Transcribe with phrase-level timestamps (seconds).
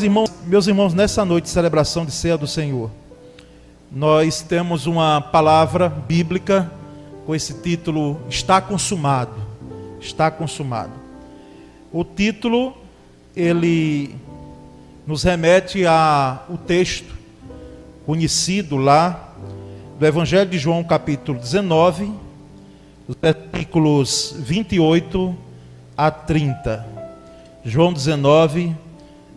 [0.00, 2.90] Meus irmãos, meus irmãos, nessa noite de celebração de ceia do Senhor,
[3.92, 6.70] nós temos uma palavra bíblica
[7.26, 9.34] com esse título Está consumado.
[10.00, 10.92] Está consumado.
[11.92, 12.74] O título
[13.36, 14.14] ele
[15.06, 17.14] nos remete a o texto
[18.06, 19.34] conhecido lá
[19.98, 22.10] do Evangelho de João, capítulo 19,
[23.20, 25.36] versículos 28
[25.96, 26.86] a 30.
[27.64, 28.76] João 19,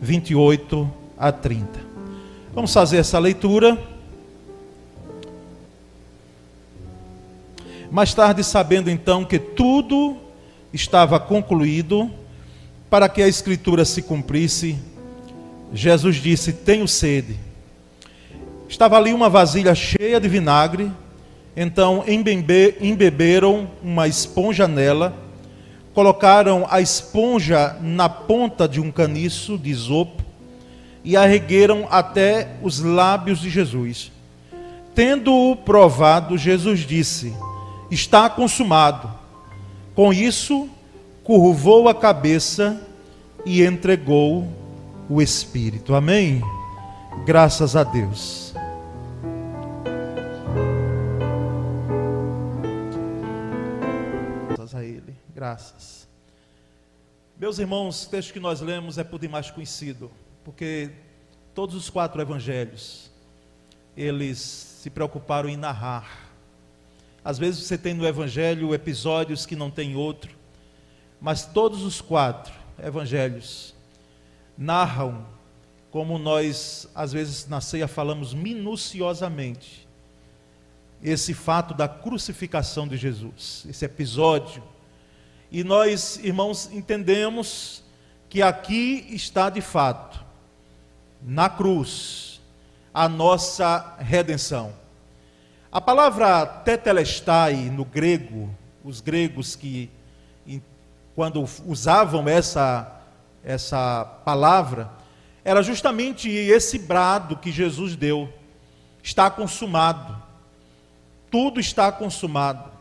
[0.02, 1.80] 28 a 30.
[2.54, 3.78] Vamos fazer essa leitura.
[7.90, 10.17] Mais tarde, sabendo então que tudo
[10.73, 12.09] estava concluído,
[12.90, 14.78] para que a Escritura se cumprisse,
[15.73, 17.38] Jesus disse: Tenho sede.
[18.67, 20.92] Estava ali uma vasilha cheia de vinagre,
[21.56, 25.16] então embeberam uma esponja nela,
[25.94, 30.23] colocaram a esponja na ponta de um caniço de isopo
[31.04, 34.12] e arregueram até os lábios de Jesus.
[34.95, 37.34] Tendo-o provado, Jesus disse:
[37.92, 39.12] Está consumado.
[39.95, 40.67] Com isso,
[41.23, 42.82] curvou a cabeça
[43.45, 44.48] e entregou
[45.10, 45.94] o Espírito.
[45.94, 46.42] Amém?
[47.26, 48.53] Graças a Deus.
[55.54, 56.08] Graças.
[57.38, 60.12] Meus irmãos, o texto que nós lemos é por demais conhecido,
[60.44, 60.90] porque
[61.54, 63.12] todos os quatro evangelhos,
[63.95, 66.32] eles se preocuparam em narrar.
[67.23, 70.36] Às vezes você tem no evangelho episódios que não tem outro,
[71.22, 73.76] mas todos os quatro evangelhos
[74.58, 75.23] narram,
[75.92, 79.88] como nós às vezes na ceia falamos minuciosamente,
[81.04, 84.73] esse fato da crucificação de Jesus, esse episódio.
[85.54, 87.84] E nós, irmãos, entendemos
[88.28, 90.20] que aqui está de fato,
[91.22, 92.42] na cruz,
[92.92, 94.73] a nossa redenção.
[95.72, 98.50] A palavra tetelestai no grego,
[98.83, 99.89] os gregos que
[101.16, 103.02] quando usavam essa
[103.44, 104.89] essa palavra,
[105.44, 108.33] era justamente esse brado que Jesus deu:
[109.04, 110.20] está consumado,
[111.30, 112.73] tudo está consumado.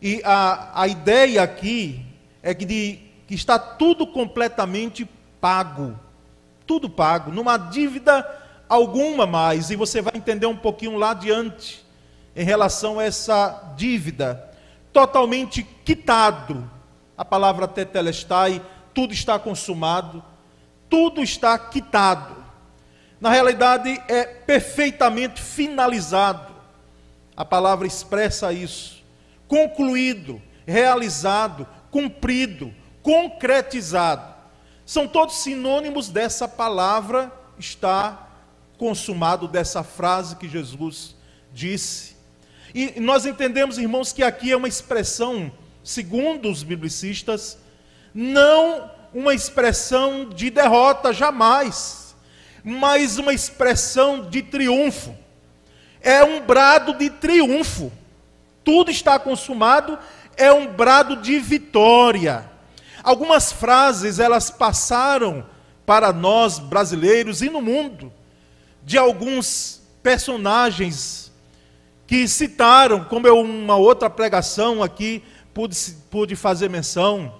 [0.00, 2.04] E a, a ideia aqui
[2.42, 5.08] é que, de, que está tudo completamente
[5.40, 5.98] pago,
[6.66, 8.26] tudo pago, numa dívida
[8.68, 11.84] alguma mais, e você vai entender um pouquinho lá adiante
[12.36, 14.48] em relação a essa dívida,
[14.92, 16.70] totalmente quitado.
[17.18, 18.62] A palavra tetelestai
[18.94, 20.22] tudo está consumado,
[20.88, 22.36] tudo está quitado.
[23.20, 26.54] Na realidade, é perfeitamente finalizado.
[27.36, 28.99] A palavra expressa isso.
[29.50, 32.72] Concluído, realizado, cumprido,
[33.02, 34.32] concretizado.
[34.86, 38.28] São todos sinônimos dessa palavra está
[38.78, 41.16] consumado, dessa frase que Jesus
[41.52, 42.16] disse.
[42.72, 45.50] E nós entendemos, irmãos, que aqui é uma expressão,
[45.82, 47.58] segundo os biblicistas,
[48.14, 52.14] não uma expressão de derrota, jamais,
[52.62, 55.12] mas uma expressão de triunfo.
[56.00, 57.90] É um brado de triunfo.
[58.64, 59.98] Tudo está consumado,
[60.36, 62.50] é um brado de vitória.
[63.02, 65.46] Algumas frases elas passaram
[65.86, 68.12] para nós brasileiros e no mundo
[68.82, 71.32] de alguns personagens
[72.06, 75.22] que citaram, como eu uma outra pregação aqui
[75.54, 75.76] pude,
[76.10, 77.34] pude fazer menção,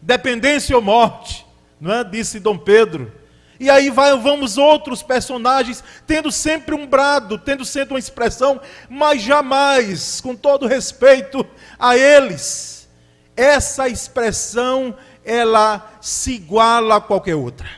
[0.00, 1.46] dependência ou morte,
[1.80, 2.04] não é?
[2.04, 3.12] disse Dom Pedro.
[3.60, 9.20] E aí vai, vamos outros personagens, tendo sempre um brado, tendo sempre uma expressão, mas
[9.20, 11.44] jamais, com todo respeito
[11.78, 12.88] a eles,
[13.36, 17.68] essa expressão, ela se iguala a qualquer outra.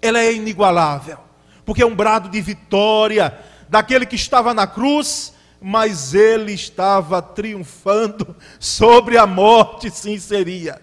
[0.00, 1.18] Ela é inigualável,
[1.64, 8.34] porque é um brado de vitória daquele que estava na cruz, mas ele estava triunfando
[8.58, 10.80] sobre a morte, sim seria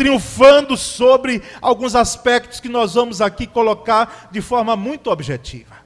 [0.00, 5.76] triunfando sobre alguns aspectos que nós vamos aqui colocar de forma muito objetiva.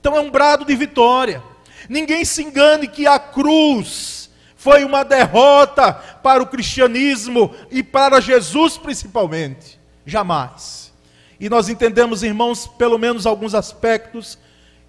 [0.00, 1.40] Então é um brado de vitória.
[1.88, 8.76] Ninguém se engane que a cruz foi uma derrota para o cristianismo e para Jesus
[8.76, 9.78] principalmente.
[10.04, 10.92] Jamais.
[11.38, 14.36] E nós entendemos, irmãos, pelo menos alguns aspectos,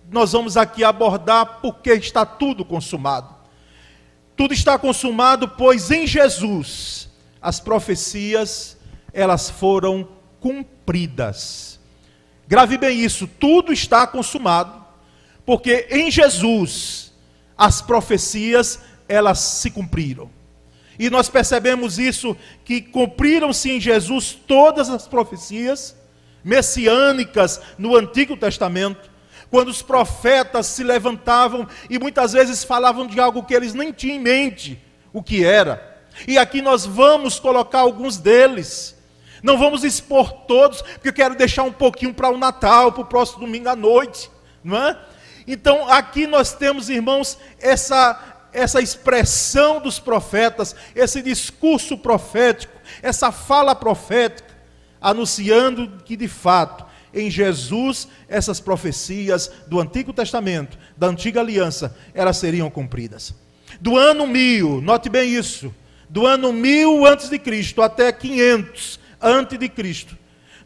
[0.10, 3.36] nós vamos aqui abordar porque está tudo consumado.
[4.36, 7.13] Tudo está consumado, pois em Jesus
[7.44, 8.78] as profecias
[9.14, 10.08] elas foram
[10.40, 11.78] cumpridas.
[12.48, 14.84] Grave bem isso, tudo está consumado,
[15.46, 17.14] porque em Jesus
[17.58, 20.30] as profecias elas se cumpriram.
[20.98, 25.96] E nós percebemos isso que cumpriram-se em Jesus todas as profecias
[26.44, 29.12] messiânicas no Antigo Testamento,
[29.50, 34.18] quando os profetas se levantavam e muitas vezes falavam de algo que eles nem tinham
[34.18, 34.82] em mente
[35.12, 35.93] o que era.
[36.28, 38.96] E aqui nós vamos colocar alguns deles.
[39.42, 43.06] Não vamos expor todos, porque eu quero deixar um pouquinho para o Natal, para o
[43.06, 44.32] próximo domingo à noite,
[44.64, 44.98] não é?
[45.46, 53.74] Então, aqui nós temos, irmãos, essa essa expressão dos profetas, esse discurso profético, essa fala
[53.74, 54.54] profética,
[55.02, 62.38] anunciando que de fato em Jesus essas profecias do Antigo Testamento, da antiga aliança, elas
[62.38, 63.34] seriam cumpridas.
[63.82, 65.74] Do ano mil, note bem isso,
[66.14, 70.16] do ano mil antes de Cristo até 500 antes de Cristo,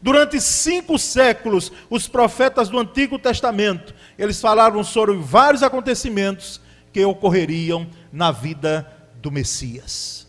[0.02, 6.60] durante cinco séculos, os profetas do Antigo Testamento, eles falaram sobre vários acontecimentos
[6.92, 8.86] que ocorreriam na vida
[9.22, 10.26] do Messias.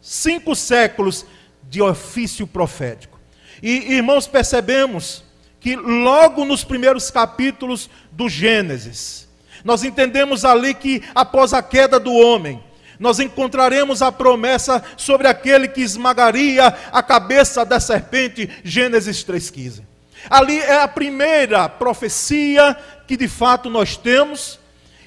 [0.00, 1.26] Cinco séculos
[1.68, 3.18] de ofício profético.
[3.60, 5.24] E, irmãos, percebemos
[5.58, 9.28] que logo nos primeiros capítulos do Gênesis,
[9.64, 12.62] nós entendemos ali que após a queda do homem,
[13.00, 19.82] nós encontraremos a promessa sobre aquele que esmagaria a cabeça da serpente, Gênesis 3,15.
[20.28, 22.76] Ali é a primeira profecia
[23.08, 24.60] que de fato nós temos,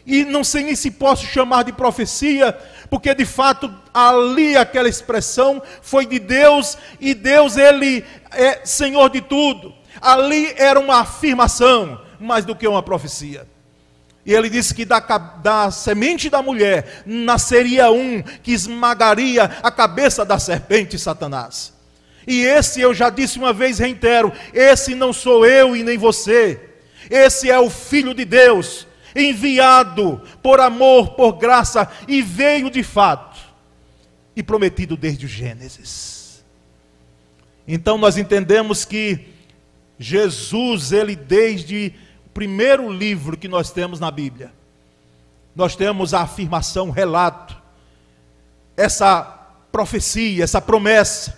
[0.07, 2.57] e não sei nem se posso chamar de profecia,
[2.89, 9.21] porque de fato ali aquela expressão foi de Deus, e Deus, Ele é Senhor de
[9.21, 9.71] tudo.
[10.01, 13.52] Ali era uma afirmação, mais do que uma profecia.
[14.25, 20.23] E ele disse que da, da, semente da mulher nasceria um que esmagaria a cabeça
[20.23, 21.73] da serpente Satanás.
[22.25, 26.69] E esse eu já disse uma vez, reitero: esse não sou eu e nem você.
[27.09, 33.37] Esse é o Filho de Deus, enviado por amor, por graça, e veio de fato,
[34.33, 36.43] e prometido desde o Gênesis.
[37.67, 39.27] Então nós entendemos que
[39.99, 41.93] Jesus, ele desde
[42.33, 44.51] primeiro livro que nós temos na Bíblia,
[45.55, 47.55] nós temos a afirmação, relato,
[48.75, 49.21] essa
[49.71, 51.37] profecia, essa promessa,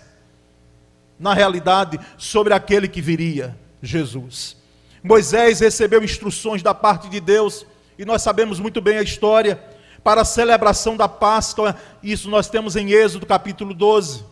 [1.18, 4.56] na realidade, sobre aquele que viria, Jesus.
[5.02, 7.66] Moisés recebeu instruções da parte de Deus,
[7.98, 9.62] e nós sabemos muito bem a história,
[10.02, 14.24] para a celebração da Páscoa, isso nós temos em Êxodo capítulo 12.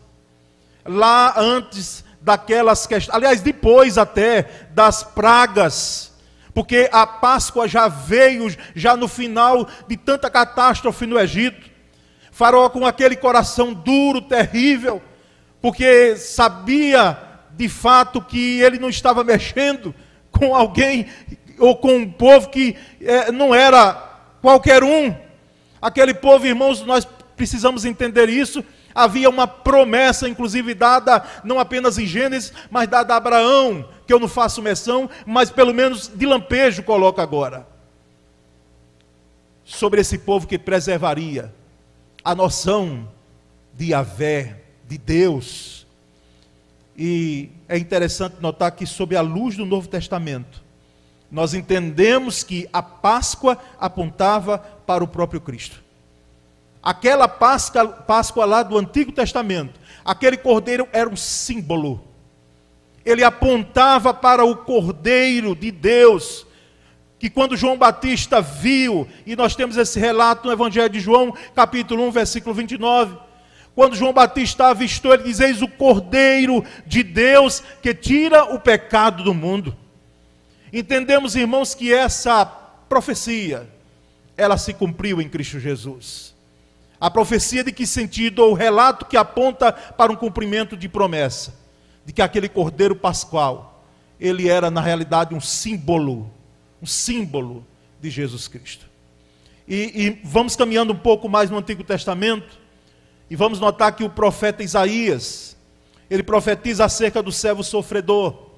[0.86, 6.13] Lá antes daquelas questões, aliás, depois até das pragas,
[6.54, 11.68] porque a Páscoa já veio, já no final de tanta catástrofe no Egito.
[12.30, 15.02] Faraó com aquele coração duro, terrível,
[15.60, 17.18] porque sabia
[17.50, 19.94] de fato que ele não estava mexendo
[20.30, 21.06] com alguém
[21.58, 23.92] ou com um povo que é, não era
[24.40, 25.14] qualquer um.
[25.80, 28.64] Aquele povo, irmãos, nós precisamos entender isso.
[28.94, 34.20] Havia uma promessa, inclusive dada não apenas em Gênesis, mas dada a Abraão, que eu
[34.20, 37.66] não faço menção, mas pelo menos de lampejo coloca agora.
[39.64, 41.52] Sobre esse povo que preservaria
[42.22, 43.08] a noção
[43.72, 45.86] de Yahvé, de Deus.
[46.96, 50.62] E é interessante notar que, sob a luz do Novo Testamento,
[51.30, 55.83] nós entendemos que a Páscoa apontava para o próprio Cristo.
[56.84, 62.04] Aquela Páscoa, Páscoa lá do Antigo Testamento, aquele cordeiro era um símbolo.
[63.06, 66.46] Ele apontava para o cordeiro de Deus,
[67.18, 72.06] que quando João Batista viu, e nós temos esse relato no Evangelho de João, capítulo
[72.08, 73.16] 1, versículo 29.
[73.74, 79.24] Quando João Batista avistou, ele diz: Eis o Cordeiro de Deus que tira o pecado
[79.24, 79.74] do mundo.
[80.70, 83.66] Entendemos, irmãos, que essa profecia,
[84.36, 86.33] ela se cumpriu em Cristo Jesus.
[87.04, 88.42] A profecia de que sentido?
[88.44, 91.54] O relato que aponta para um cumprimento de promessa,
[92.02, 93.84] de que aquele cordeiro pascual,
[94.18, 96.32] ele era na realidade um símbolo,
[96.80, 97.62] um símbolo
[98.00, 98.86] de Jesus Cristo.
[99.68, 102.58] E, e vamos caminhando um pouco mais no Antigo Testamento,
[103.28, 105.58] e vamos notar que o profeta Isaías,
[106.08, 108.48] ele profetiza acerca do servo sofredor,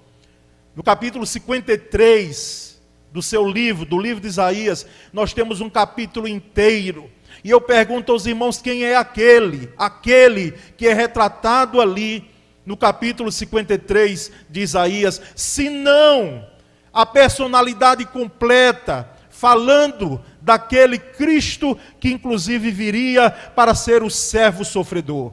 [0.76, 2.80] no capítulo 53
[3.12, 7.10] do seu livro, do livro de Isaías, nós temos um capítulo inteiro.
[7.42, 12.28] E eu pergunto aos irmãos quem é aquele, aquele que é retratado ali
[12.64, 16.44] no capítulo 53 de Isaías, se não
[16.92, 25.32] a personalidade completa, falando daquele Cristo que inclusive viria para ser o servo sofredor.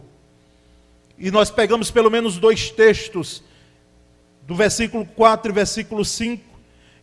[1.18, 3.44] E nós pegamos pelo menos dois textos
[4.46, 6.44] do versículo 4 e versículo 5,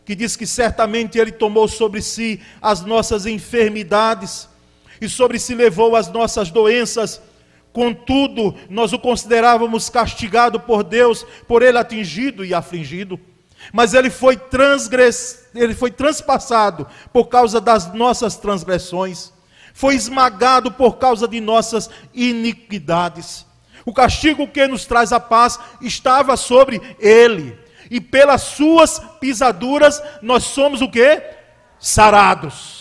[0.05, 4.47] que diz que certamente Ele tomou sobre si as nossas enfermidades
[5.01, 7.19] e sobre si levou as nossas doenças,
[7.73, 13.19] contudo, nós o considerávamos castigado por Deus, por ele atingido e afligido.
[13.73, 15.49] Mas ele foi transgress...
[15.55, 19.33] ele foi transpassado por causa das nossas transgressões,
[19.73, 23.45] foi esmagado por causa de nossas iniquidades.
[23.85, 27.57] O castigo que nos traz a paz estava sobre ele,
[27.89, 31.21] e pelas suas pisaduras nós somos o que?
[31.79, 32.80] Sarados.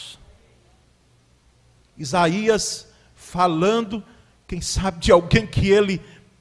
[2.00, 4.02] Isaías falando,
[4.48, 6.00] quem sabe, de alguém que ele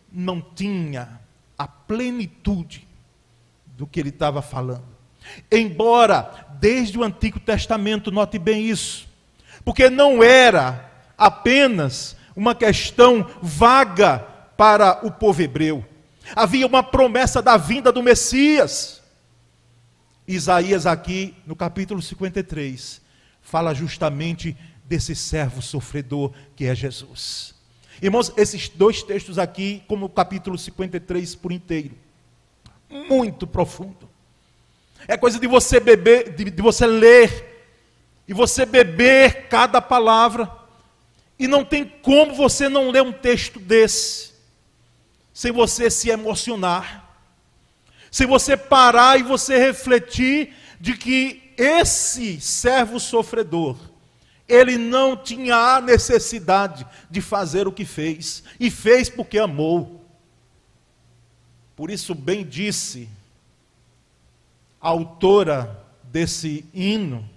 [0.10, 1.20] não tinha
[1.58, 2.88] a plenitude
[3.66, 4.88] do que ele estava falando.
[5.52, 9.08] Embora, desde o Antigo Testamento, note bem isso,
[9.66, 14.20] porque não era apenas uma questão vaga
[14.56, 15.86] para o povo hebreu,
[16.34, 19.02] havia uma promessa da vinda do Messias.
[20.26, 23.02] Isaías, aqui no capítulo 53,
[23.42, 24.56] fala justamente
[24.90, 27.54] desse servo sofredor que é Jesus.
[28.02, 31.96] Irmãos, esses dois textos aqui, como o capítulo 53 por inteiro,
[32.90, 34.10] muito profundo.
[35.08, 37.46] É coisa de você beber, de, de você ler,
[38.28, 40.52] e você beber cada palavra,
[41.38, 44.32] e não tem como você não ler um texto desse,
[45.34, 47.08] sem você se emocionar,
[48.10, 53.89] sem você parar e você refletir de que esse servo sofredor,
[54.50, 60.04] ele não tinha a necessidade de fazer o que fez, e fez porque amou.
[61.76, 63.08] Por isso, bem disse
[64.82, 67.30] a autora desse hino,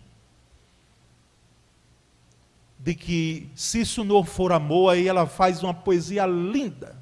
[2.78, 6.97] de que se isso não for amor, aí ela faz uma poesia linda.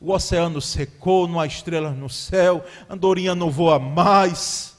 [0.00, 4.75] O oceano secou, não há estrelas no céu, andorinha não voa mais.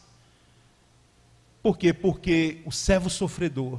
[1.68, 1.92] Por quê?
[1.92, 3.78] Porque o servo sofredor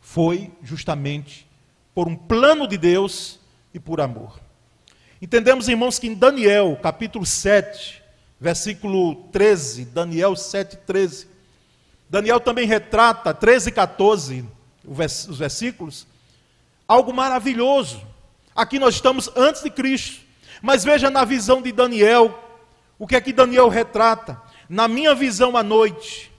[0.00, 1.46] foi justamente
[1.94, 3.38] por um plano de Deus
[3.74, 4.40] e por amor.
[5.20, 8.02] Entendemos, irmãos, que em Daniel, capítulo 7,
[8.40, 11.28] versículo 13, Daniel 7, 13,
[12.08, 14.44] Daniel também retrata, 13 e 14,
[14.82, 16.06] os versículos,
[16.88, 18.00] algo maravilhoso.
[18.56, 20.22] Aqui nós estamos antes de Cristo,
[20.62, 22.42] mas veja na visão de Daniel,
[22.98, 24.40] o que é que Daniel retrata?
[24.70, 26.29] Na minha visão à noite,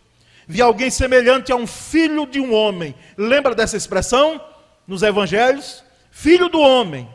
[0.51, 2.93] vi alguém semelhante a um filho de um homem.
[3.17, 4.39] Lembra dessa expressão
[4.87, 5.83] nos evangelhos?
[6.11, 7.07] Filho do homem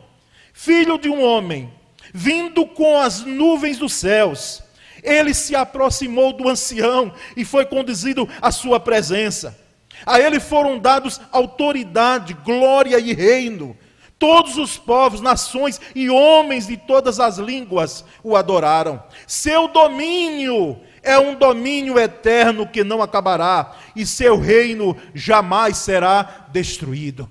[0.57, 1.71] filho de um homem,
[2.11, 4.63] vindo com as nuvens dos céus.
[5.03, 9.55] Ele se aproximou do ancião e foi conduzido à sua presença.
[10.03, 13.77] A ele foram dados autoridade, glória e reino.
[14.17, 19.01] Todos os povos, nações e homens de todas as línguas o adoraram.
[19.27, 27.29] Seu domínio é um domínio eterno que não acabará, e seu reino jamais será destruído.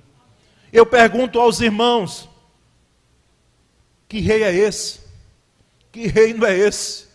[0.73, 2.29] Eu pergunto aos irmãos:
[4.09, 5.01] que rei é esse?
[5.91, 7.07] Que reino é esse?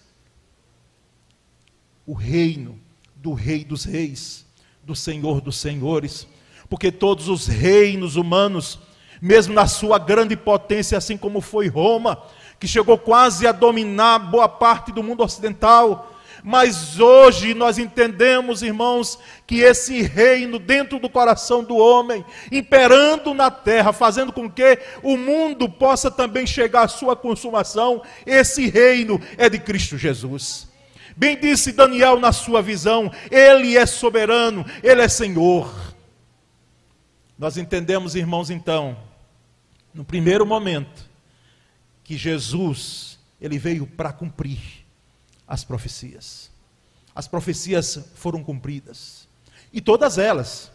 [2.05, 2.79] O reino
[3.15, 4.45] do Rei dos Reis,
[4.83, 6.27] do Senhor dos Senhores,
[6.67, 8.79] porque todos os reinos humanos,
[9.21, 12.23] mesmo na sua grande potência, assim como foi Roma,
[12.59, 16.10] que chegou quase a dominar boa parte do mundo ocidental,
[16.43, 23.51] mas hoje nós entendemos, irmãos, que esse reino dentro do coração do homem, imperando na
[23.51, 29.49] terra, fazendo com que o mundo possa também chegar à sua consumação, esse reino é
[29.49, 30.67] de Cristo Jesus.
[31.15, 35.93] Bem disse Daniel na sua visão, ele é soberano, ele é Senhor.
[37.37, 38.97] Nós entendemos, irmãos, então,
[39.93, 41.09] no primeiro momento,
[42.03, 44.80] que Jesus, ele veio para cumprir
[45.51, 46.49] as profecias.
[47.13, 49.27] As profecias foram cumpridas.
[49.73, 50.71] E todas elas.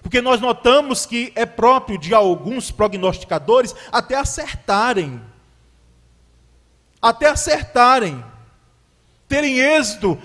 [0.00, 5.22] Porque nós notamos que é próprio de alguns prognosticadores até acertarem.
[7.02, 8.24] Até acertarem.
[9.28, 10.18] Terem êxito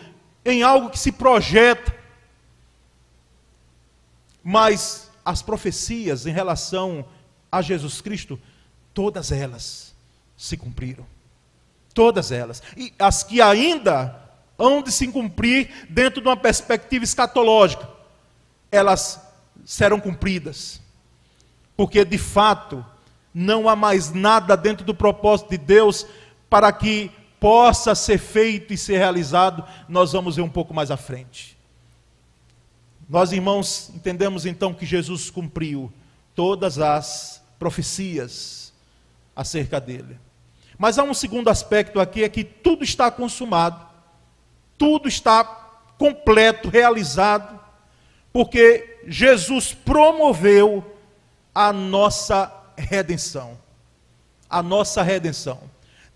[0.46, 1.94] em algo que se projeta.
[4.42, 7.06] Mas as profecias em relação
[7.52, 8.40] a Jesus Cristo,
[8.94, 9.94] todas elas
[10.38, 11.15] se cumpriram.
[11.96, 12.62] Todas elas.
[12.78, 14.16] E as que ainda
[14.60, 17.90] hão de se cumprir dentro de uma perspectiva escatológica,
[18.72, 19.20] elas
[19.66, 20.80] serão cumpridas.
[21.76, 22.86] Porque de fato,
[23.34, 26.06] não há mais nada dentro do propósito de Deus
[26.50, 29.64] para que possa ser feito e ser realizado.
[29.90, 31.58] Nós vamos ver um pouco mais à frente.
[33.08, 35.92] Nós, irmãos, entendemos então que Jesus cumpriu
[36.34, 38.74] todas as profecias
[39.36, 40.20] acerca dele.
[40.78, 43.80] Mas há um segundo aspecto aqui, é que tudo está consumado,
[44.78, 45.44] tudo está
[45.98, 47.60] completo, realizado,
[48.34, 50.84] porque Jesus promoveu
[51.54, 53.58] a nossa redenção.
[54.50, 55.60] A nossa redenção.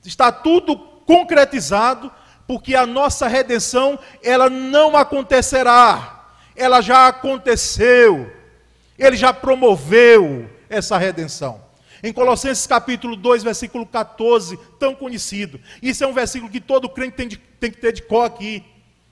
[0.04, 2.12] Está tudo concretizado,
[2.46, 6.26] porque a nossa redenção, ela não acontecerá.
[6.56, 8.32] Ela já aconteceu.
[8.98, 11.69] Ele já promoveu essa redenção.
[12.02, 15.60] Em Colossenses capítulo 2, versículo 14, tão conhecido.
[15.82, 18.64] Isso é um versículo que todo crente tem, de, tem que ter de cor aqui,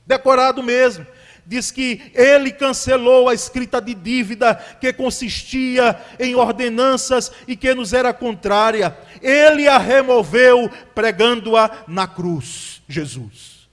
[0.05, 1.05] decorado mesmo.
[1.45, 7.93] Diz que ele cancelou a escrita de dívida que consistia em ordenanças e que nos
[7.93, 8.97] era contrária.
[9.21, 13.69] Ele a removeu pregando-a na cruz, Jesus.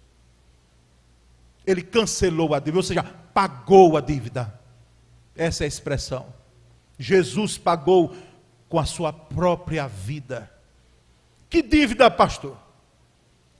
[1.67, 4.55] Ele cancelou a dívida, ou seja, pagou a dívida.
[5.37, 6.27] Essa é a expressão.
[6.97, 8.15] Jesus pagou
[8.69, 10.51] com a sua própria vida.
[11.49, 12.57] Que dívida, pastor?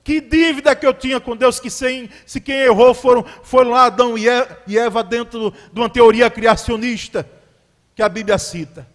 [0.03, 3.85] Que dívida que eu tinha com Deus, que sem, se quem errou foram, foram lá
[3.85, 7.27] Adão e Eva dentro de uma teoria criacionista
[7.95, 8.87] que a Bíblia cita.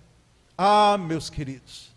[0.56, 1.90] Ah, meus queridos.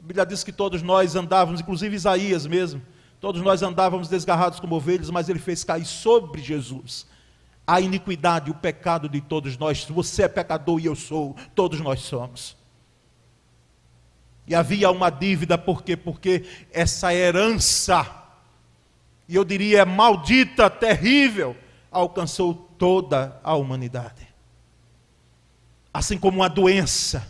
[0.00, 2.82] A Bíblia diz que todos nós andávamos, inclusive Isaías mesmo,
[3.20, 7.06] todos nós andávamos desgarrados como ovelhas, mas ele fez cair sobre Jesus
[7.64, 9.84] a iniquidade, o pecado de todos nós.
[9.84, 12.56] Você é pecador e eu sou, todos nós somos.
[14.48, 15.94] E havia uma dívida, por quê?
[15.94, 18.24] Porque essa herança,
[19.28, 21.54] e eu diria maldita, terrível,
[21.92, 24.26] alcançou toda a humanidade.
[25.92, 27.28] Assim como uma doença,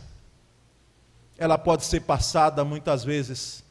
[1.37, 3.65] ela pode ser passada muitas vezes.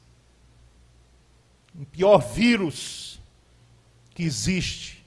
[1.74, 3.18] O pior vírus
[4.14, 5.06] que existe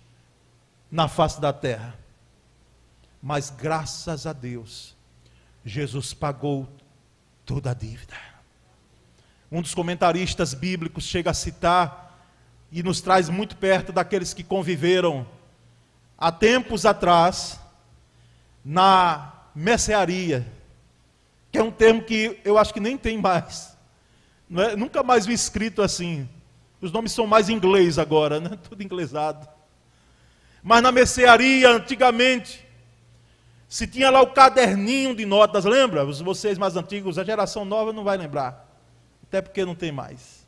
[0.91, 1.95] na face da terra.
[3.23, 4.97] Mas graças a Deus,
[5.63, 6.67] Jesus pagou
[7.45, 8.30] toda a dívida
[9.51, 12.29] um dos comentaristas bíblicos chega a citar
[12.71, 15.27] e nos traz muito perto daqueles que conviveram
[16.17, 17.59] há tempos atrás
[18.65, 20.47] na mercearia,
[21.51, 23.77] que é um termo que eu acho que nem tem mais.
[24.57, 24.77] É?
[24.77, 26.29] Nunca mais vi escrito assim.
[26.81, 28.57] Os nomes são mais inglês agora, né?
[28.69, 29.49] tudo inglesado.
[30.63, 32.65] Mas na mercearia, antigamente,
[33.69, 36.05] se tinha lá o caderninho de notas, lembra?
[36.05, 38.70] Vocês mais antigos, a geração nova não vai lembrar
[39.31, 40.45] até porque não tem mais.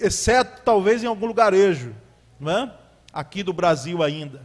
[0.00, 1.94] exceto talvez em algum lugarejo,
[2.38, 2.74] não é?
[3.12, 4.42] Aqui do Brasil ainda.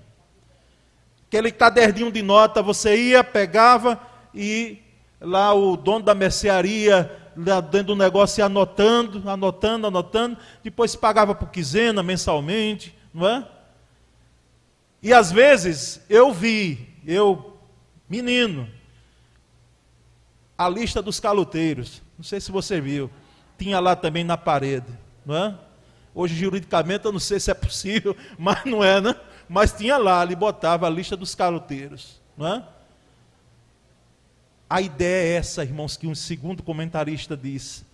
[1.28, 4.00] Aquele caderninho de nota, você ia, pegava
[4.32, 4.78] e
[5.20, 11.34] lá o dono da mercearia, lá dentro do negócio, ia anotando, anotando, anotando, depois pagava
[11.34, 13.48] por quinzena, mensalmente, não é?
[15.02, 17.58] E às vezes eu vi, eu,
[18.08, 18.70] menino,
[20.56, 22.03] a lista dos caloteiros.
[22.18, 23.10] Não sei se você viu.
[23.58, 24.92] Tinha lá também na parede,
[25.26, 25.58] não é?
[26.16, 29.16] Hoje, juridicamente, eu não sei se é possível, mas não é, né?
[29.50, 32.64] Mas tinha lá, ali botava a lista dos caloteiros, não é?
[34.70, 37.86] A ideia é essa, irmãos, que um segundo comentarista diz.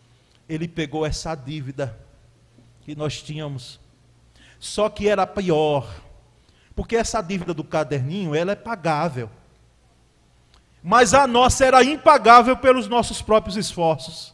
[0.47, 1.97] Ele pegou essa dívida
[2.81, 3.79] que nós tínhamos.
[4.59, 5.93] Só que era pior.
[6.75, 9.29] Porque essa dívida do caderninho, ela é pagável.
[10.83, 14.33] Mas a nossa era impagável pelos nossos próprios esforços.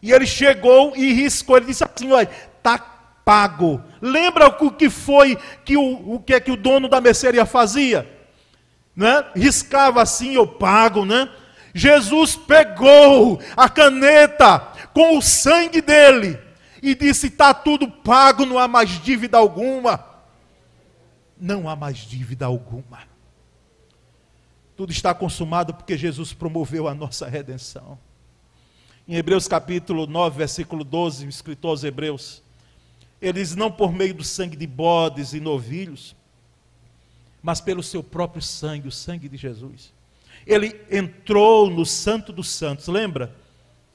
[0.00, 2.78] E ele chegou e riscou, ele disse assim: olha, está
[3.24, 3.82] pago.
[4.00, 8.08] Lembra o que foi que o, o que é que o dono da mercearia fazia?
[8.94, 9.24] Né?
[9.34, 11.28] Riscava assim, eu pago, né?
[11.74, 14.60] Jesus pegou a caneta
[14.92, 16.38] com o sangue dele
[16.80, 20.04] e disse: está tudo pago, não há mais dívida alguma.
[21.40, 23.13] Não há mais dívida alguma.
[24.76, 27.96] Tudo está consumado porque Jesus promoveu a nossa redenção.
[29.06, 32.42] Em Hebreus capítulo 9, versículo 12, escritor aos Hebreus,
[33.22, 36.16] eles não por meio do sangue de bodes e novilhos,
[37.40, 39.92] mas pelo seu próprio sangue, o sangue de Jesus.
[40.44, 43.32] Ele entrou no Santo dos Santos, lembra?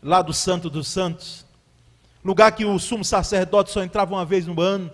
[0.02, 1.46] Lá do Santo dos Santos,
[2.24, 4.90] lugar que o sumo sacerdote só entrava uma vez no ano,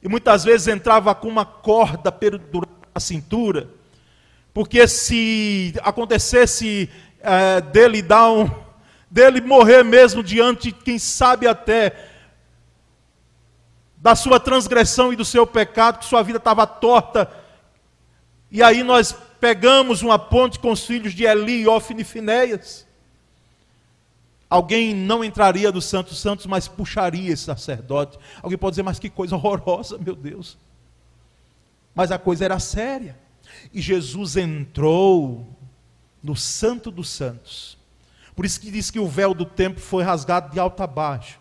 [0.00, 3.68] e muitas vezes entrava com uma corda pendurada na cintura,
[4.58, 6.90] porque se acontecesse
[7.20, 8.50] é, dele dar um,
[9.08, 11.94] dele morrer mesmo diante, quem sabe até
[13.98, 17.30] da sua transgressão e do seu pecado, que sua vida estava torta.
[18.50, 22.84] E aí nós pegamos uma ponte com os filhos de Eli, Ofni e Finéias.
[24.50, 28.18] Alguém não entraria do Santos Santos, mas puxaria esse sacerdote.
[28.42, 30.58] Alguém pode dizer, mas que coisa horrorosa, meu Deus.
[31.94, 33.27] Mas a coisa era séria.
[33.72, 35.46] E Jesus entrou
[36.22, 37.78] no Santo dos Santos.
[38.34, 41.40] Por isso que diz que o véu do templo foi rasgado de alto a baixo.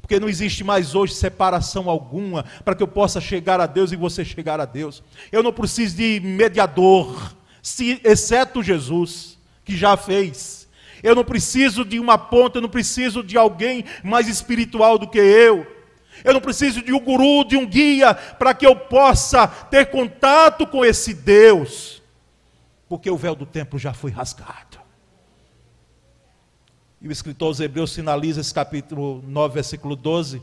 [0.00, 3.96] Porque não existe mais hoje separação alguma para que eu possa chegar a Deus e
[3.96, 5.02] você chegar a Deus.
[5.30, 10.68] Eu não preciso de mediador, se, exceto Jesus, que já fez.
[11.02, 15.18] Eu não preciso de uma ponta, eu não preciso de alguém mais espiritual do que
[15.18, 15.66] eu.
[16.24, 20.66] Eu não preciso de um guru, de um guia, para que eu possa ter contato
[20.66, 22.02] com esse Deus.
[22.88, 24.80] Porque o véu do templo já foi rasgado.
[27.00, 30.40] E o escritor aos Hebreus sinaliza esse capítulo 9, versículo 12,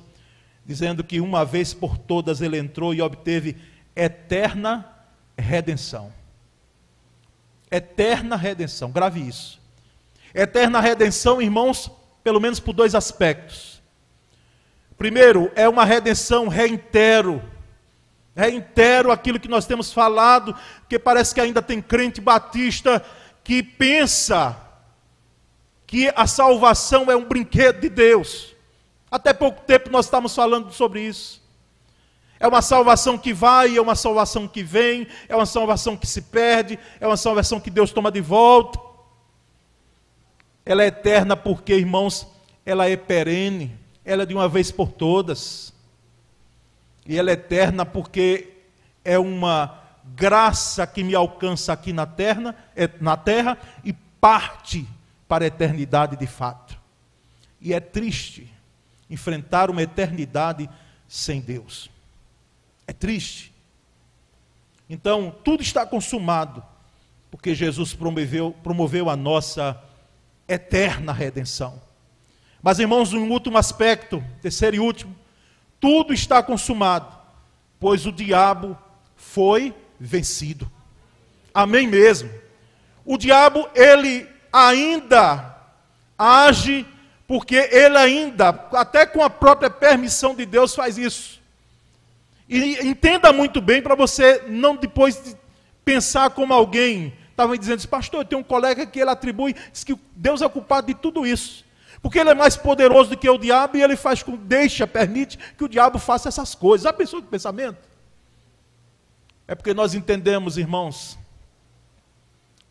[0.65, 3.55] dizendo que uma vez por todas ele entrou e obteve
[3.95, 4.85] eterna
[5.37, 6.11] redenção.
[7.71, 9.59] Eterna redenção, grave isso.
[10.33, 11.91] Eterna redenção, irmãos,
[12.23, 13.68] pelo menos por dois aspectos.
[14.99, 17.41] Primeiro, é uma redenção reintero.
[18.35, 20.53] Reintero aquilo que nós temos falado,
[20.89, 23.03] que parece que ainda tem crente batista
[23.41, 24.55] que pensa
[25.87, 28.53] que a salvação é um brinquedo de Deus.
[29.09, 31.41] Até pouco tempo nós estamos falando sobre isso.
[32.37, 36.23] É uma salvação que vai, é uma salvação que vem, é uma salvação que se
[36.23, 38.77] perde, é uma salvação que Deus toma de volta.
[40.65, 42.27] Ela é eterna porque, irmãos,
[42.65, 43.78] ela é perene,
[44.09, 45.71] ela é de uma vez por todas.
[47.05, 48.53] E ela é eterna porque
[49.05, 49.79] é uma
[50.15, 54.87] graça que me alcança aqui na terra, é, na terra e parte
[55.27, 56.75] para a eternidade de fato.
[57.61, 58.51] E é triste
[59.07, 60.67] enfrentar uma eternidade
[61.07, 61.87] sem Deus.
[62.87, 63.53] É triste.
[64.89, 66.63] Então, tudo está consumado,
[67.29, 69.79] porque Jesus promoveu, promoveu a nossa
[70.47, 71.79] eterna redenção.
[72.61, 75.15] Mas, irmãos, um último aspecto, terceiro e último,
[75.79, 77.17] tudo está consumado,
[77.79, 78.77] pois o diabo
[79.15, 80.69] foi vencido.
[81.53, 82.29] Amém mesmo.
[83.05, 85.57] O diabo, ele ainda
[86.17, 86.85] age,
[87.25, 91.39] porque ele ainda, até com a própria permissão de Deus, faz isso.
[92.47, 95.35] E entenda muito bem para você não depois de
[95.85, 99.97] pensar como alguém estava dizendo, pastor, eu tenho um colega que ele atribui, diz que
[100.15, 101.63] Deus é culpado de tudo isso.
[102.01, 105.37] Porque ele é mais poderoso do que o diabo e ele faz com, deixa, permite
[105.57, 106.85] que o diabo faça essas coisas.
[106.85, 107.77] Já pensou que pensamento?
[109.47, 111.17] É porque nós entendemos, irmãos,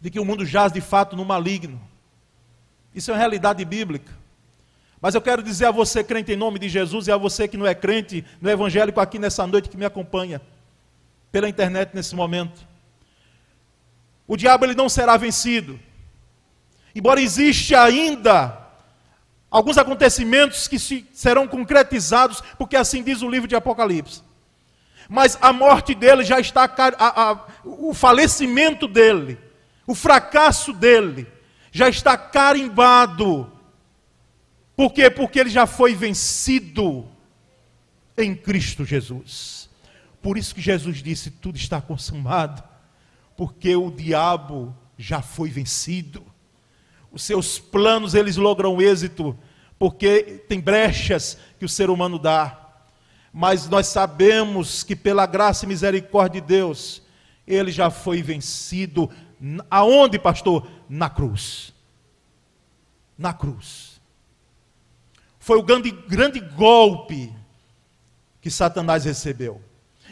[0.01, 1.81] de que o mundo jaz de fato no maligno.
[2.95, 4.13] Isso é uma realidade bíblica.
[5.01, 7.57] Mas eu quero dizer a você, crente em nome de Jesus, e a você que
[7.57, 10.41] não é crente, no evangélico aqui nessa noite que me acompanha,
[11.31, 12.67] pela internet nesse momento.
[14.27, 15.79] O diabo ele não será vencido.
[16.95, 18.68] Embora existe ainda
[19.51, 24.23] alguns acontecimentos que se, serão concretizados, porque assim diz o livro de Apocalipse.
[25.09, 26.65] Mas a morte dele já está,
[26.99, 29.39] a, a, o falecimento dele,
[29.87, 31.27] o fracasso dele,
[31.73, 33.53] já está carimbado
[34.79, 35.11] por quê?
[35.11, 37.05] Porque ele já foi vencido
[38.17, 39.69] em Cristo Jesus.
[40.23, 42.63] Por isso que Jesus disse: tudo está consumado,
[43.37, 46.25] porque o diabo já foi vencido.
[47.11, 49.37] Os seus planos eles logram êxito,
[49.79, 52.59] porque tem brechas que o ser humano dá.
[53.33, 57.03] Mas nós sabemos que pela graça e misericórdia de Deus,
[57.47, 59.11] ele já foi vencido.
[59.71, 60.69] Aonde, pastor?
[60.89, 61.73] Na cruz.
[63.17, 63.99] Na cruz
[65.49, 67.35] foi o grande, grande golpe
[68.39, 69.63] que Satanás recebeu.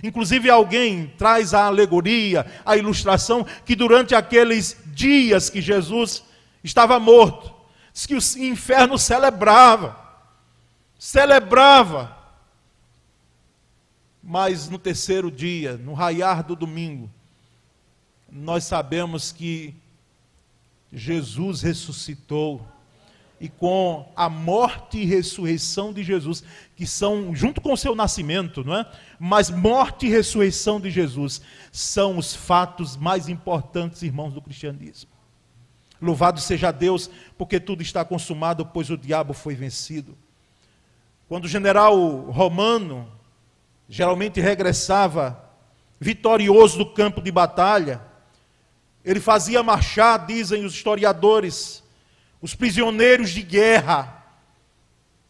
[0.02, 6.24] Inclusive, alguém traz a alegoria, a ilustração, que durante aqueles dias que Jesus
[6.66, 7.54] estava morto,
[7.92, 9.96] diz que o inferno celebrava,
[10.98, 12.16] celebrava.
[14.22, 17.08] Mas no terceiro dia, no raiar do domingo,
[18.30, 19.72] nós sabemos que
[20.92, 22.66] Jesus ressuscitou
[23.40, 26.42] e com a morte e ressurreição de Jesus,
[26.74, 28.90] que são junto com o seu nascimento, não é?
[29.20, 35.15] Mas morte e ressurreição de Jesus são os fatos mais importantes, irmãos, do cristianismo.
[36.00, 40.16] Louvado seja Deus, porque tudo está consumado, pois o diabo foi vencido.
[41.28, 41.96] Quando o general
[42.30, 43.10] romano
[43.88, 45.42] geralmente regressava
[45.98, 48.00] vitorioso do campo de batalha,
[49.04, 51.82] ele fazia marchar, dizem os historiadores,
[52.42, 54.24] os prisioneiros de guerra.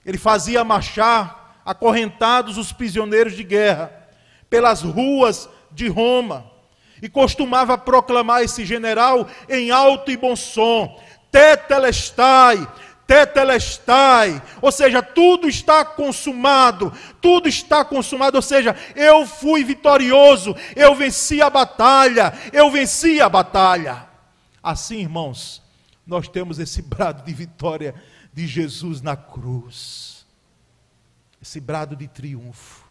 [0.04, 4.08] Ele fazia marchar acorrentados os prisioneiros de guerra
[4.50, 6.55] pelas ruas de Roma
[7.00, 12.66] e costumava proclamar esse general em alto e bom som: Tetelestai,
[13.06, 20.94] tetelestai, ou seja, tudo está consumado, tudo está consumado, ou seja, eu fui vitorioso, eu
[20.94, 24.08] venci a batalha, eu venci a batalha.
[24.62, 25.62] Assim, irmãos,
[26.06, 27.94] nós temos esse brado de vitória
[28.32, 30.26] de Jesus na cruz.
[31.40, 32.85] Esse brado de triunfo.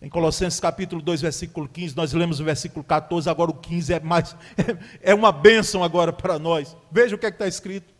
[0.00, 4.00] Em Colossenses capítulo 2, versículo 15, nós lemos o versículo 14, agora o 15 é
[4.00, 4.36] mais
[5.00, 6.76] é uma bênção agora para nós.
[6.90, 7.94] Veja o que é está escrito.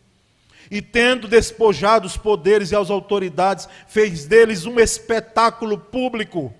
[0.69, 6.53] E tendo despojado os poderes e as autoridades, fez deles um espetáculo público,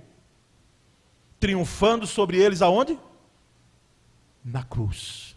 [1.39, 2.97] triunfando sobre eles aonde?
[4.43, 5.35] Na cruz.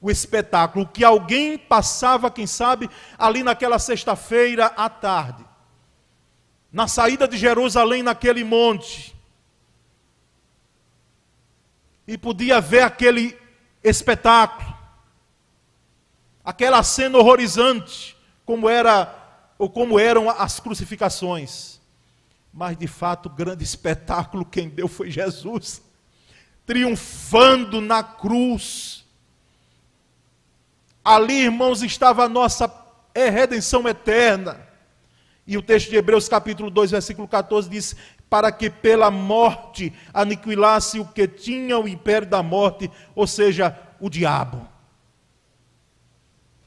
[0.00, 2.88] O espetáculo que alguém passava, quem sabe,
[3.18, 5.44] ali naquela sexta-feira à tarde
[6.72, 9.14] na saída de Jerusalém, naquele monte,
[12.06, 13.36] e podia ver aquele
[13.82, 14.76] espetáculo,
[16.44, 19.24] aquela cena horrorizante, como era
[19.58, 21.80] ou como eram as crucificações.
[22.52, 25.82] Mas de fato, o grande espetáculo quem deu foi Jesus,
[26.64, 29.04] triunfando na cruz.
[31.04, 32.72] Ali, irmãos, estava a nossa
[33.14, 34.65] redenção eterna.
[35.46, 37.94] E o texto de Hebreus, capítulo 2, versículo 14 diz:
[38.28, 44.10] Para que pela morte aniquilasse o que tinha o império da morte, ou seja, o
[44.10, 44.66] diabo.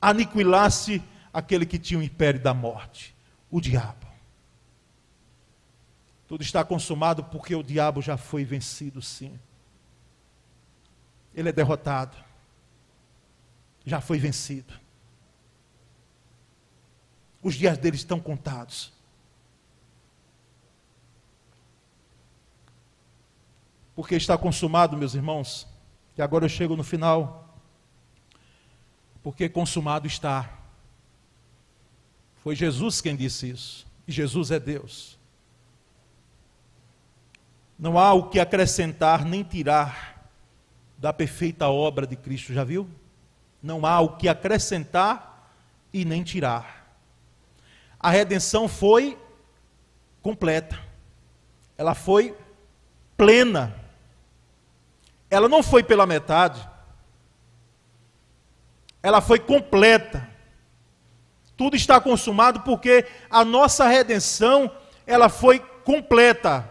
[0.01, 3.13] Aniquilasse aquele que tinha o império da morte,
[3.51, 4.07] o diabo.
[6.25, 9.37] Tudo está consumado porque o diabo já foi vencido, sim.
[11.35, 12.15] Ele é derrotado.
[13.83, 14.73] Já foi vencido.
[17.41, 18.91] Os dias deles estão contados.
[23.95, 25.67] Porque está consumado, meus irmãos,
[26.17, 27.57] e agora eu chego no final.
[29.23, 30.57] Porque consumado está.
[32.37, 33.87] Foi Jesus quem disse isso.
[34.07, 35.17] E Jesus é Deus.
[37.77, 40.29] Não há o que acrescentar nem tirar
[40.97, 42.89] da perfeita obra de Cristo, já viu?
[43.63, 45.49] Não há o que acrescentar
[45.93, 46.78] e nem tirar
[47.99, 49.17] a redenção foi
[50.21, 50.79] completa.
[51.77, 52.35] Ela foi
[53.17, 53.75] plena.
[55.29, 56.67] Ela não foi pela metade.
[59.03, 60.27] Ela foi completa.
[61.57, 64.71] Tudo está consumado porque a nossa redenção,
[65.05, 66.69] ela foi completa.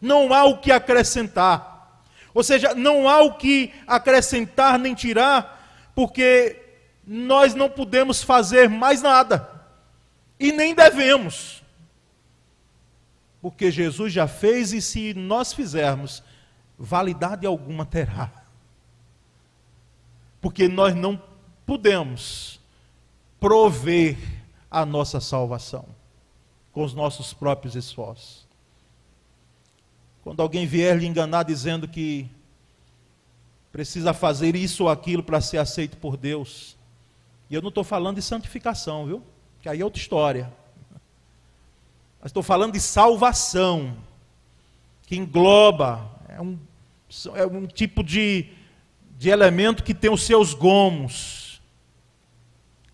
[0.00, 2.00] Não há o que acrescentar.
[2.32, 6.56] Ou seja, não há o que acrescentar nem tirar, porque
[7.06, 9.49] nós não podemos fazer mais nada.
[10.40, 11.62] E nem devemos.
[13.42, 16.22] Porque Jesus já fez e se nós fizermos,
[16.78, 18.32] validade alguma terá.
[20.40, 21.22] Porque nós não
[21.66, 22.58] podemos
[23.38, 24.16] prover
[24.70, 25.84] a nossa salvação
[26.72, 28.46] com os nossos próprios esforços.
[30.22, 32.30] Quando alguém vier lhe enganar dizendo que
[33.72, 36.76] precisa fazer isso ou aquilo para ser aceito por Deus,
[37.48, 39.22] e eu não estou falando de santificação, viu?
[39.60, 40.52] Que aí é outra história.
[42.20, 43.96] Mas estou falando de salvação,
[45.02, 46.58] que engloba, é um,
[47.34, 48.46] é um tipo de,
[49.18, 51.60] de elemento que tem os seus gomos.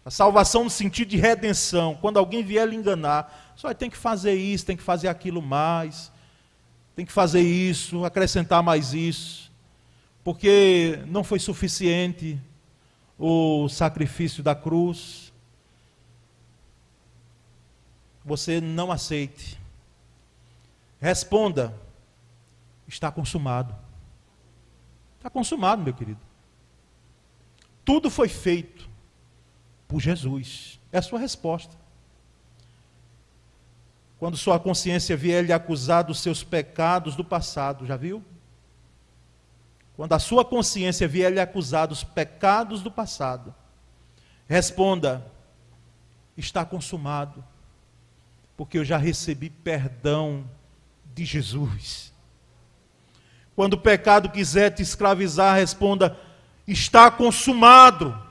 [0.04, 1.96] A salvação no sentido de redenção.
[2.00, 6.12] Quando alguém vier lhe enganar, só tem que fazer isso, tem que fazer aquilo mais,
[6.94, 9.52] tem que fazer isso, acrescentar mais isso,
[10.22, 12.40] porque não foi suficiente
[13.18, 15.25] o sacrifício da cruz
[18.26, 19.56] você não aceite.
[21.00, 21.72] Responda:
[22.88, 23.72] está consumado.
[25.16, 26.20] Está consumado, meu querido.
[27.84, 28.88] Tudo foi feito
[29.86, 30.80] por Jesus.
[30.92, 31.76] É a sua resposta.
[34.18, 38.24] Quando sua consciência vier lhe acusar dos seus pecados do passado, já viu?
[39.94, 43.54] Quando a sua consciência vier lhe acusar dos pecados do passado,
[44.48, 45.24] responda:
[46.36, 47.44] está consumado
[48.56, 50.48] porque eu já recebi perdão
[51.14, 52.12] de Jesus.
[53.54, 56.16] Quando o pecado quiser te escravizar, responda:
[56.66, 58.24] está consumado.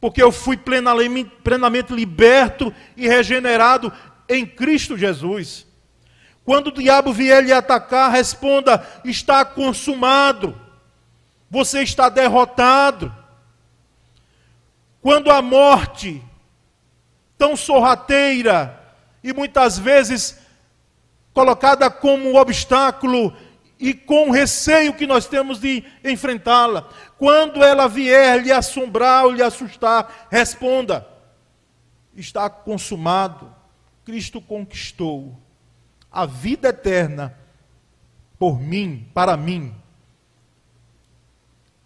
[0.00, 3.92] Porque eu fui plenamente, plenamente liberto e regenerado
[4.28, 5.66] em Cristo Jesus.
[6.44, 10.58] Quando o diabo vier lhe atacar, responda: está consumado.
[11.50, 13.14] Você está derrotado.
[15.02, 16.22] Quando a morte
[17.40, 18.78] tão sorrateira
[19.24, 20.38] e muitas vezes
[21.32, 23.34] colocada como obstáculo
[23.78, 26.86] e com receio que nós temos de enfrentá-la.
[27.16, 31.08] Quando ela vier lhe assombrar ou lhe assustar, responda:
[32.14, 33.56] está consumado.
[34.04, 35.34] Cristo conquistou
[36.12, 37.34] a vida eterna
[38.38, 39.74] por mim, para mim.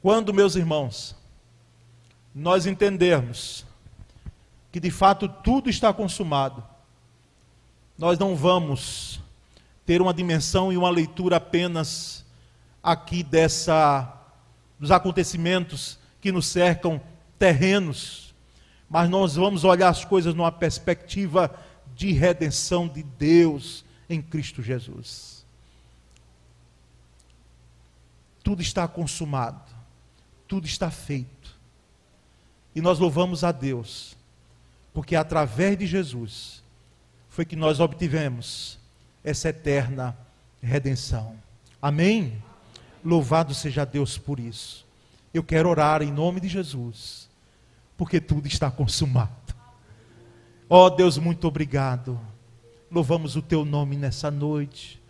[0.02, 1.14] Quando, meus irmãos,
[2.34, 3.64] nós entendermos
[4.74, 6.60] que de fato tudo está consumado.
[7.96, 9.20] nós não vamos
[9.87, 12.26] ter uma dimensão e uma leitura apenas
[12.82, 14.20] aqui dessa
[14.76, 17.00] dos acontecimentos que nos cercam
[17.38, 18.34] terrenos,
[18.90, 21.56] mas nós vamos olhar as coisas numa perspectiva
[21.94, 25.46] de redenção de Deus em Cristo Jesus.
[28.42, 29.70] Tudo está consumado,
[30.48, 31.54] tudo está feito.
[32.74, 34.16] E nós louvamos a Deus,
[34.94, 36.62] porque através de Jesus
[37.28, 38.78] foi que nós obtivemos
[39.24, 40.16] essa eterna
[40.62, 41.35] redenção.
[41.83, 42.40] Amém?
[43.04, 44.87] Louvado seja Deus por isso.
[45.35, 47.28] Eu quero orar em nome de Jesus,
[47.96, 49.33] porque tudo está consumado.
[50.70, 52.18] Ó oh, Deus, muito obrigado.
[52.88, 55.02] Louvamos o teu nome nessa noite.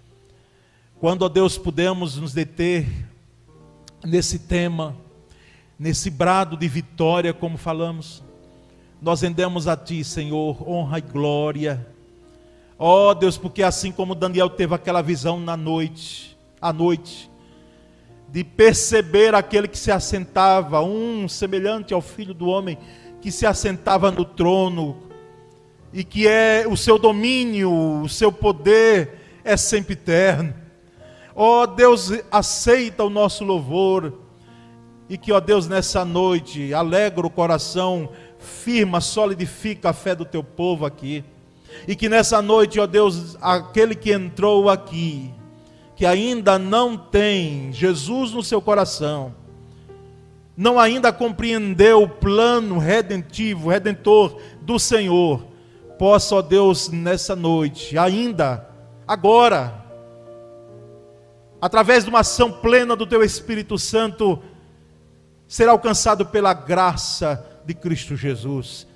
[0.99, 2.88] Quando, ó oh Deus, pudemos nos deter
[4.03, 4.97] nesse tema,
[5.79, 8.23] nesse brado de vitória, como falamos,
[9.00, 11.87] nós rendemos a Ti, Senhor, honra e glória.
[12.78, 17.30] Ó oh, Deus, porque assim como Daniel teve aquela visão na noite, à noite,
[18.28, 22.76] de perceber aquele que se assentava, um semelhante ao filho do homem,
[23.20, 24.96] que se assentava no trono,
[25.92, 30.52] e que é o seu domínio, o seu poder é sempre eterno.
[31.37, 34.12] Ó oh, Deus, aceita o nosso louvor,
[35.09, 38.09] e que, ó Deus, nessa noite, alegra o coração,
[38.44, 41.24] firma, solidifica a fé do teu povo aqui.
[41.88, 45.33] E que nessa noite, ó Deus, aquele que entrou aqui,
[45.96, 49.35] que ainda não tem Jesus no seu coração,
[50.57, 55.44] não ainda compreendeu o plano redentivo, redentor do Senhor,
[55.98, 58.68] possa, ó Deus, nessa noite, ainda,
[59.07, 59.85] agora,
[61.61, 64.40] através de uma ação plena do Teu Espírito Santo,
[65.48, 68.87] ser alcançado pela graça de Cristo Jesus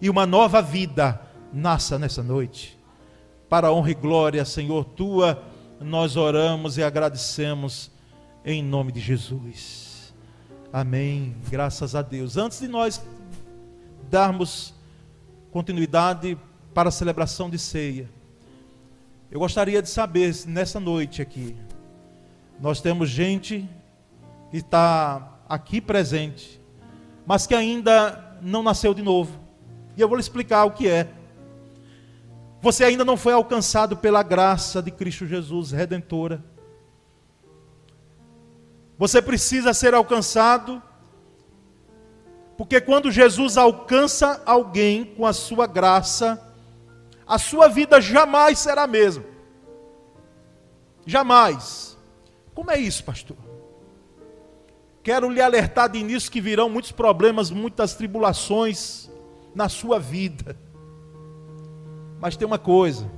[0.00, 1.20] e uma nova vida
[1.52, 2.78] nasça nessa noite.
[3.48, 5.42] Para a honra e glória, Senhor, tua,
[5.80, 7.90] nós oramos e agradecemos
[8.44, 10.14] em nome de Jesus.
[10.72, 11.36] Amém.
[11.48, 12.36] Graças a Deus.
[12.36, 13.02] Antes de nós
[14.10, 14.74] darmos
[15.50, 16.36] continuidade
[16.74, 18.10] para a celebração de ceia,
[19.30, 21.56] eu gostaria de saber nessa noite aqui,
[22.60, 23.68] nós temos gente
[24.50, 26.60] que está aqui presente,
[27.26, 29.38] mas que ainda não nasceu de novo.
[29.96, 31.08] E eu vou lhe explicar o que é.
[32.62, 36.42] Você ainda não foi alcançado pela graça de Cristo Jesus, redentora.
[38.96, 40.82] Você precisa ser alcançado,
[42.56, 46.42] porque quando Jesus alcança alguém com a sua graça,
[47.26, 49.24] a sua vida jamais será a mesma.
[51.04, 51.96] Jamais.
[52.54, 53.36] Como é isso, pastor?
[55.06, 59.08] Quero lhe alertar de início que virão muitos problemas, muitas tribulações
[59.54, 60.58] na sua vida.
[62.18, 63.08] Mas tem uma coisa: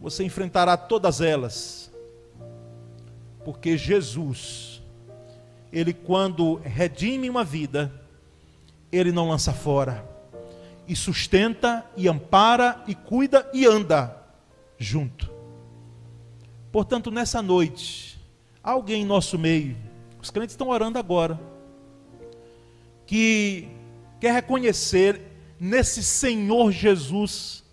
[0.00, 1.90] você enfrentará todas elas,
[3.44, 4.80] porque Jesus,
[5.72, 7.92] Ele quando redime uma vida,
[8.92, 10.08] Ele não lança fora,
[10.86, 14.16] e sustenta, e ampara, e cuida e anda
[14.78, 15.28] junto.
[16.70, 18.17] Portanto, nessa noite,
[18.62, 19.76] alguém em nosso meio,
[20.20, 21.38] os crentes estão orando agora,
[23.06, 23.68] que
[24.20, 25.20] quer reconhecer
[25.58, 27.64] nesse Senhor Jesus,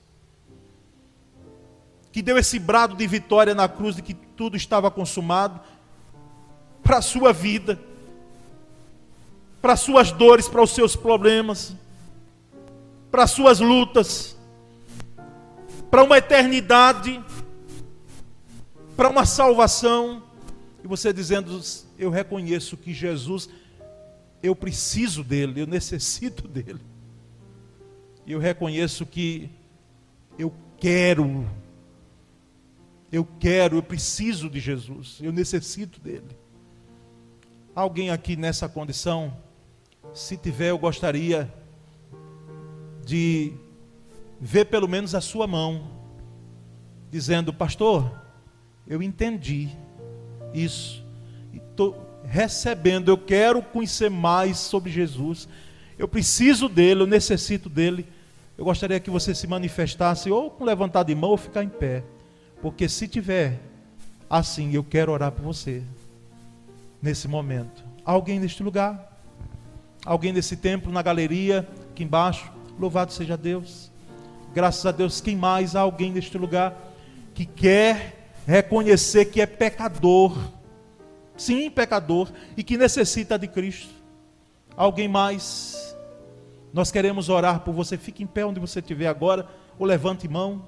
[2.12, 5.60] que deu esse brado de vitória na cruz de que tudo estava consumado,
[6.82, 7.80] para a sua vida,
[9.62, 11.76] para as suas dores, para os seus problemas,
[13.10, 14.38] para as suas lutas,
[15.90, 17.24] para uma eternidade,
[18.96, 20.22] para uma salvação,
[20.86, 21.60] e você dizendo:
[21.98, 23.50] Eu reconheço que Jesus,
[24.44, 26.80] eu preciso dele, eu necessito dele.
[28.24, 29.50] E eu reconheço que
[30.38, 31.50] eu quero,
[33.12, 36.38] eu quero, eu preciso de Jesus, eu necessito dele.
[37.74, 39.36] Alguém aqui nessa condição?
[40.14, 41.52] Se tiver, eu gostaria
[43.04, 43.54] de
[44.40, 45.90] ver pelo menos a sua mão,
[47.10, 48.22] dizendo: Pastor,
[48.88, 49.76] eu entendi
[50.56, 51.04] isso,
[51.54, 55.48] estou recebendo, eu quero conhecer mais sobre Jesus,
[55.98, 58.06] eu preciso dele, eu necessito dele.
[58.58, 62.04] Eu gostaria que você se manifestasse ou com levantar de mão ou ficar em pé.
[62.62, 63.60] Porque se tiver
[64.30, 65.84] assim, eu quero orar por você.
[67.02, 67.84] Nesse momento.
[68.04, 69.14] Alguém neste lugar?
[70.06, 72.52] Alguém nesse templo, na galeria, aqui embaixo?
[72.80, 73.92] Louvado seja Deus.
[74.54, 75.76] Graças a Deus, quem mais?
[75.76, 76.78] Alguém neste lugar
[77.34, 78.15] que quer
[78.46, 80.38] reconhecer que é pecador.
[81.36, 82.30] Sim, pecador.
[82.56, 83.94] E que necessita de Cristo.
[84.76, 85.96] Alguém mais?
[86.74, 87.98] Nós queremos orar por você.
[87.98, 89.48] Fique em pé onde você estiver agora,
[89.80, 90.68] ou levante mão,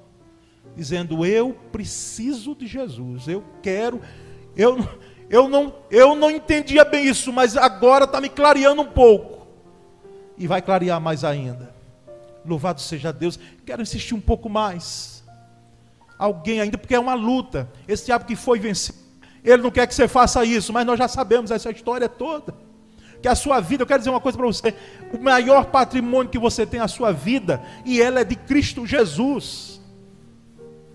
[0.74, 3.28] dizendo: Eu preciso de Jesus.
[3.28, 4.00] Eu quero.
[4.56, 4.76] Eu,
[5.30, 9.46] eu, não, eu não entendia bem isso, mas agora está me clareando um pouco.
[10.36, 11.74] E vai clarear mais ainda.
[12.44, 13.38] Louvado seja Deus.
[13.66, 15.17] Quero insistir um pouco mais.
[16.18, 17.70] Alguém ainda, porque é uma luta.
[17.86, 18.98] Esse diabo que foi vencido,
[19.44, 22.54] ele não quer que você faça isso, mas nós já sabemos essa história toda.
[23.22, 24.74] Que a sua vida, eu quero dizer uma coisa para você:
[25.12, 28.86] o maior patrimônio que você tem é a sua vida, e ela é de Cristo
[28.86, 29.80] Jesus,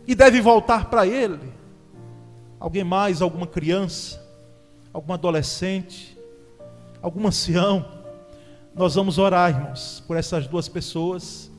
[0.06, 1.54] e deve voltar para Ele.
[2.60, 4.22] Alguém mais, alguma criança,
[4.94, 6.18] algum adolescente,
[7.02, 7.86] algum ancião,
[8.76, 11.52] nós vamos orar, irmãos, por essas duas pessoas.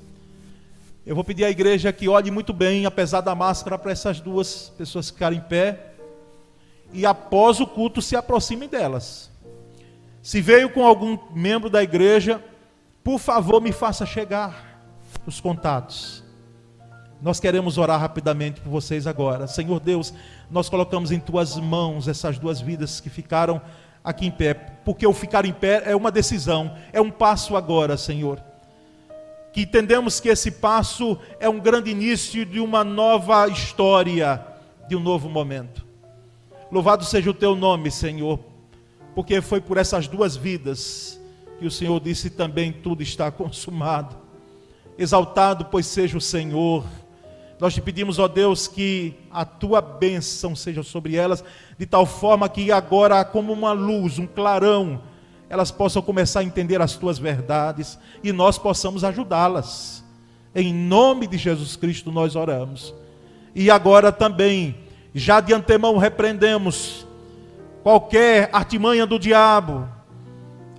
[1.07, 4.71] Eu vou pedir à igreja que olhe muito bem, apesar da máscara, para essas duas
[4.71, 5.93] pessoas ficarem em pé.
[6.95, 9.31] E após o culto, se aproximem delas.
[10.23, 12.43] Se veio com algum membro da igreja,
[13.03, 14.81] por favor, me faça chegar
[15.27, 16.25] os contatos.
[17.21, 19.47] Nós queremos orar rapidamente por vocês agora.
[19.47, 20.15] Senhor Deus,
[20.51, 23.61] nós colocamos em tuas mãos essas duas vidas que ficaram
[24.03, 27.99] aqui em pé, porque o ficar em pé é uma decisão, é um passo agora,
[27.99, 28.54] Senhor.
[29.55, 34.45] Que entendemos que esse passo é um grande início de uma nova história,
[34.87, 35.87] de um novo momento.
[36.71, 38.39] Louvado seja o teu nome, Senhor,
[39.15, 41.19] porque foi por essas duas vidas
[41.59, 44.17] que o Senhor disse também: tudo está consumado.
[44.99, 46.85] Exaltado, pois seja o Senhor
[47.59, 51.45] nós te pedimos, ó Deus, que a tua bênção seja sobre elas,
[51.79, 55.01] de tal forma que agora, como uma luz, um clarão,
[55.49, 60.05] elas possam começar a entender as tuas verdades e nós possamos ajudá-las.
[60.55, 62.95] Em nome de Jesus Cristo nós oramos.
[63.55, 64.77] E agora também,
[65.15, 67.07] já de antemão repreendemos
[67.83, 69.89] qualquer artimanha do diabo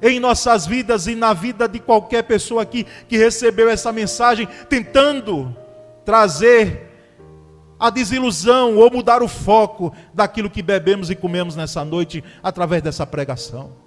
[0.02, 5.56] em nossas vidas e na vida de qualquer pessoa aqui que recebeu essa mensagem, tentando
[6.04, 6.92] trazer
[7.80, 13.06] a desilusão ou mudar o foco daquilo que bebemos e comemos nessa noite através dessa
[13.06, 13.85] pregação.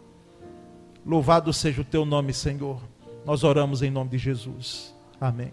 [1.04, 2.80] Louvado seja o teu nome, Senhor.
[3.24, 4.94] Nós oramos em nome de Jesus.
[5.20, 5.52] Amém.